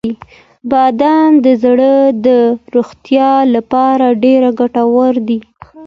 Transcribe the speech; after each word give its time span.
•بادام 0.71 1.31
د 1.45 1.47
زړه 1.63 1.93
د 2.25 2.27
روغتیا 2.75 3.31
لپاره 3.55 4.05
ډیره 4.23 4.49
ګټور 4.59 5.13
دی. 5.27 5.39